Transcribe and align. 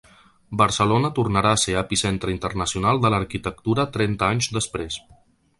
Barcelona 0.61 1.11
tornarà 1.19 1.51
a 1.57 1.59
ser 1.65 1.75
epicentre 1.83 2.33
internacional 2.37 3.05
de 3.05 3.13
l’arquitectura 3.15 3.89
trenta 3.99 4.31
anys 4.31 4.53
després. 4.61 4.99